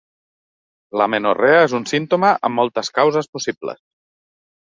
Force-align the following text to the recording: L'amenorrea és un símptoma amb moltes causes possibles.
L'amenorrea 1.01 1.59
és 1.65 1.75
un 1.81 1.85
símptoma 1.91 2.31
amb 2.49 2.59
moltes 2.61 2.89
causes 2.97 3.31
possibles. 3.37 3.81